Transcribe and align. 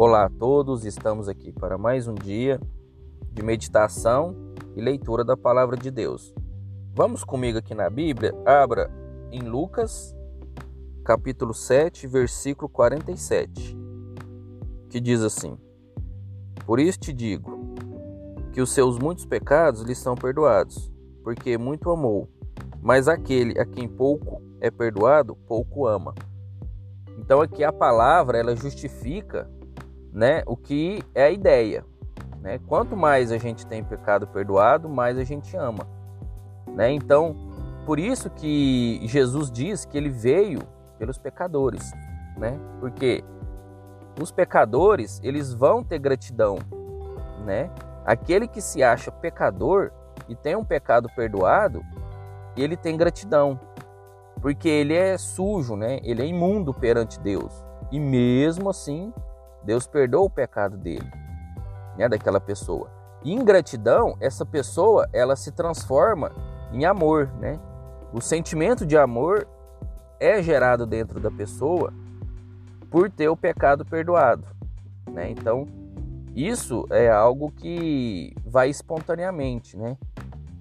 Olá 0.00 0.26
a 0.26 0.30
todos, 0.30 0.84
estamos 0.84 1.28
aqui 1.28 1.50
para 1.50 1.76
mais 1.76 2.06
um 2.06 2.14
dia 2.14 2.60
de 3.32 3.42
meditação 3.42 4.32
e 4.76 4.80
leitura 4.80 5.24
da 5.24 5.36
palavra 5.36 5.76
de 5.76 5.90
Deus. 5.90 6.32
Vamos 6.94 7.24
comigo 7.24 7.58
aqui 7.58 7.74
na 7.74 7.90
Bíblia, 7.90 8.32
abra 8.46 8.88
em 9.32 9.40
Lucas, 9.40 10.14
capítulo 11.04 11.52
7, 11.52 12.06
versículo 12.06 12.68
47, 12.68 13.76
que 14.88 15.00
diz 15.00 15.20
assim: 15.20 15.58
Por 16.64 16.78
isso 16.78 17.00
te 17.00 17.12
digo 17.12 17.74
que 18.52 18.60
os 18.60 18.70
seus 18.70 19.00
muitos 19.00 19.26
pecados 19.26 19.82
lhe 19.82 19.96
são 19.96 20.14
perdoados, 20.14 20.92
porque 21.24 21.58
muito 21.58 21.90
amou, 21.90 22.28
mas 22.80 23.08
aquele 23.08 23.58
a 23.58 23.66
quem 23.66 23.88
pouco 23.88 24.40
é 24.60 24.70
perdoado, 24.70 25.34
pouco 25.34 25.88
ama. 25.88 26.14
Então 27.18 27.40
aqui 27.40 27.64
a 27.64 27.72
palavra 27.72 28.38
ela 28.38 28.54
justifica 28.54 29.50
né, 30.12 30.42
o 30.46 30.56
que 30.56 31.02
é 31.14 31.24
a 31.24 31.30
ideia. 31.30 31.84
Né? 32.40 32.58
Quanto 32.66 32.96
mais 32.96 33.32
a 33.32 33.38
gente 33.38 33.66
tem 33.66 33.82
pecado 33.82 34.26
perdoado, 34.26 34.88
mais 34.88 35.18
a 35.18 35.24
gente 35.24 35.56
ama. 35.56 35.86
Né? 36.66 36.92
Então, 36.92 37.34
por 37.84 37.98
isso 37.98 38.28
que 38.30 39.00
Jesus 39.04 39.50
diz 39.50 39.84
que 39.84 39.96
ele 39.96 40.10
veio 40.10 40.60
pelos 40.98 41.16
pecadores, 41.16 41.90
né? 42.36 42.58
Porque 42.80 43.24
os 44.20 44.30
pecadores, 44.30 45.20
eles 45.22 45.54
vão 45.54 45.82
ter 45.82 45.98
gratidão, 45.98 46.58
né? 47.46 47.70
Aquele 48.04 48.48
que 48.48 48.60
se 48.60 48.82
acha 48.82 49.10
pecador 49.10 49.90
e 50.28 50.34
tem 50.34 50.56
um 50.56 50.64
pecado 50.64 51.08
perdoado, 51.14 51.82
ele 52.56 52.76
tem 52.76 52.96
gratidão, 52.96 53.58
porque 54.42 54.68
ele 54.68 54.94
é 54.94 55.16
sujo, 55.16 55.76
né? 55.76 55.98
Ele 56.02 56.22
é 56.22 56.26
imundo 56.26 56.74
perante 56.74 57.18
Deus. 57.20 57.64
E 57.90 57.98
mesmo 57.98 58.68
assim, 58.68 59.12
Deus 59.64 59.86
perdoa 59.86 60.22
o 60.22 60.30
pecado 60.30 60.76
dele, 60.76 61.10
né, 61.96 62.08
daquela 62.08 62.40
pessoa. 62.40 62.90
E 63.24 63.32
em 63.32 63.44
gratidão, 63.44 64.16
essa 64.20 64.46
pessoa, 64.46 65.08
ela 65.12 65.34
se 65.34 65.50
transforma 65.50 66.32
em 66.72 66.84
amor, 66.84 67.28
né? 67.40 67.58
O 68.12 68.20
sentimento 68.20 68.86
de 68.86 68.96
amor 68.96 69.46
é 70.20 70.42
gerado 70.42 70.86
dentro 70.86 71.20
da 71.20 71.30
pessoa 71.30 71.92
por 72.90 73.10
ter 73.10 73.28
o 73.28 73.36
pecado 73.36 73.84
perdoado, 73.84 74.44
né? 75.10 75.30
Então, 75.30 75.66
isso 76.34 76.86
é 76.90 77.10
algo 77.10 77.50
que 77.50 78.32
vai 78.46 78.70
espontaneamente, 78.70 79.76
né? 79.76 79.96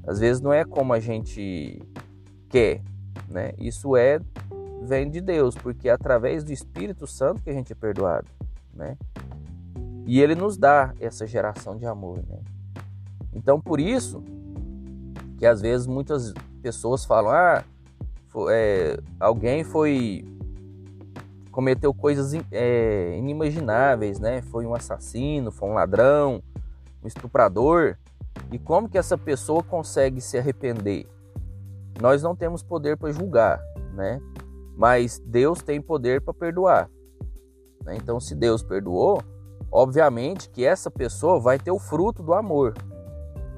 Às 0.06 0.20
vezes 0.20 0.42
não 0.42 0.52
é 0.52 0.66
como 0.66 0.94
a 0.94 1.00
gente 1.00 1.82
quer, 2.50 2.82
né? 3.30 3.52
Isso 3.60 3.96
é 3.96 4.20
vem 4.82 5.10
de 5.10 5.22
Deus, 5.22 5.56
porque 5.56 5.90
é 5.90 5.92
através 5.92 6.44
do 6.44 6.52
Espírito 6.52 7.06
Santo 7.06 7.42
que 7.42 7.50
a 7.50 7.54
gente 7.54 7.72
é 7.72 7.76
perdoado 7.76 8.28
né? 8.78 8.98
E 10.06 10.22
ele 10.22 10.36
nos 10.36 10.58
dá 10.58 10.94
essa 11.00 11.28
geração 11.28 11.76
de 11.78 11.86
amor, 11.86 12.24
né? 12.28 12.40
Então, 13.34 13.60
por 13.60 13.80
isso 13.80 14.24
que 15.38 15.46
às 15.46 15.62
vezes 15.62 15.86
muitas 15.86 16.34
pessoas 16.62 17.04
falam: 17.04 17.32
ah, 17.32 17.64
foi, 18.28 18.54
é, 18.54 19.00
alguém 19.20 19.64
foi 19.64 20.26
cometeu 21.52 21.92
coisas 21.92 22.40
é, 22.52 23.18
inimagináveis, 23.18 24.20
né? 24.20 24.44
Foi 24.44 24.66
um 24.66 24.76
assassino, 24.76 25.52
foi 25.52 25.68
um 25.68 25.74
ladrão, 25.74 26.42
um 27.04 27.08
estuprador. 27.08 27.98
E 28.52 28.60
como 28.60 28.88
que 28.88 28.98
essa 28.98 29.18
pessoa 29.18 29.64
consegue 29.64 30.22
se 30.22 30.38
arrepender? 30.38 31.08
Nós 32.00 32.22
não 32.22 32.36
temos 32.36 32.62
poder 32.62 32.96
para 32.96 33.12
julgar, 33.12 33.60
né? 33.94 34.22
Mas 34.76 35.20
Deus 35.26 35.64
tem 35.64 35.82
poder 35.82 36.22
para 36.22 36.32
perdoar. 36.32 36.90
Né? 37.88 37.96
Então, 37.96 38.20
se 38.20 38.36
Deus 38.36 38.62
perdoou, 38.62 39.24
obviamente 39.72 40.50
que 40.50 40.66
essa 40.66 40.92
pessoa 40.92 41.40
vai 41.40 41.58
ter 41.58 41.72
o 41.72 41.80
fruto 41.80 42.22
do 42.22 42.34
amor, 42.34 42.74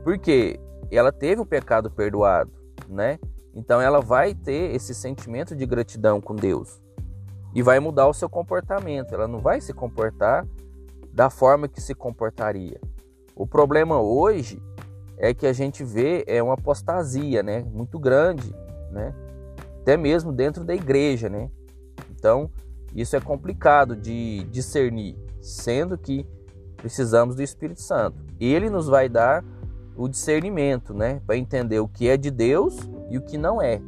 porque 0.03 0.59
ela 0.91 1.11
teve 1.11 1.41
o 1.41 1.45
pecado 1.45 1.89
perdoado, 1.89 2.51
né? 2.87 3.19
Então, 3.55 3.81
ela 3.81 3.99
vai 3.99 4.35
ter 4.35 4.75
esse 4.75 4.93
sentimento 4.93 5.55
de 5.55 5.65
gratidão 5.65 6.21
com 6.21 6.35
Deus 6.35 6.79
e 7.55 7.63
vai 7.63 7.79
mudar 7.79 8.07
o 8.07 8.13
seu 8.13 8.29
comportamento. 8.29 9.13
Ela 9.13 9.27
não 9.27 9.39
vai 9.39 9.59
se 9.59 9.73
comportar 9.73 10.47
da 11.11 11.31
forma 11.31 11.67
que 11.67 11.81
se 11.81 11.95
comportaria. 11.95 12.79
O 13.35 13.47
problema 13.47 13.99
hoje 13.99 14.61
é 15.17 15.33
que 15.33 15.47
a 15.47 15.53
gente 15.53 15.83
vê 15.83 16.23
é 16.27 16.41
uma 16.41 16.53
apostasia, 16.53 17.41
né, 17.41 17.61
muito 17.73 17.97
grande, 17.97 18.55
né? 18.91 19.13
Até 19.81 19.97
mesmo 19.97 20.31
dentro 20.31 20.63
da 20.63 20.75
igreja, 20.75 21.27
né? 21.27 21.49
Então, 22.11 22.51
isso 22.95 23.15
é 23.15 23.21
complicado 23.21 23.95
de 23.95 24.43
discernir, 24.51 25.15
sendo 25.41 25.97
que 25.97 26.25
precisamos 26.77 27.35
do 27.35 27.41
Espírito 27.41 27.81
Santo. 27.81 28.17
Ele 28.39 28.69
nos 28.69 28.87
vai 28.87 29.07
dar 29.09 29.43
o 29.95 30.07
discernimento, 30.07 30.93
né, 30.93 31.21
para 31.25 31.35
entender 31.35 31.79
o 31.79 31.87
que 31.87 32.07
é 32.07 32.15
de 32.15 32.31
Deus 32.31 32.77
e 33.09 33.17
o 33.17 33.21
que 33.21 33.37
não 33.37 33.61
é, 33.61 33.81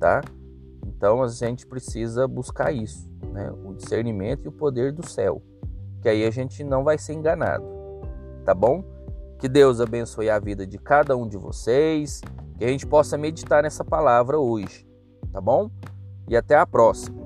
tá? 0.00 0.22
Então 0.86 1.22
a 1.22 1.28
gente 1.28 1.66
precisa 1.66 2.26
buscar 2.26 2.72
isso, 2.72 3.06
né, 3.30 3.52
o 3.64 3.74
discernimento 3.74 4.46
e 4.46 4.48
o 4.48 4.52
poder 4.52 4.92
do 4.92 5.06
céu, 5.06 5.42
que 6.00 6.08
aí 6.08 6.24
a 6.24 6.30
gente 6.30 6.64
não 6.64 6.82
vai 6.82 6.96
ser 6.96 7.12
enganado, 7.12 7.64
tá 8.46 8.54
bom? 8.54 8.82
Que 9.38 9.46
Deus 9.46 9.78
abençoe 9.78 10.30
a 10.30 10.38
vida 10.38 10.66
de 10.66 10.78
cada 10.78 11.14
um 11.14 11.28
de 11.28 11.36
vocês, 11.36 12.22
que 12.56 12.64
a 12.64 12.68
gente 12.68 12.86
possa 12.86 13.18
meditar 13.18 13.62
nessa 13.62 13.84
palavra 13.84 14.38
hoje, 14.38 14.88
tá 15.30 15.40
bom? 15.40 15.70
E 16.26 16.34
até 16.34 16.56
a 16.56 16.66
próxima. 16.66 17.23